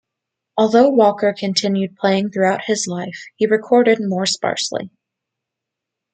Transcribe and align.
Although 0.57 0.89
Walker 0.89 1.31
continued 1.31 1.95
playing 1.95 2.31
throughout 2.31 2.63
his 2.65 2.87
life, 2.87 3.25
he 3.35 3.45
recorded 3.45 3.99
more 4.01 4.25
sparsely. 4.25 4.89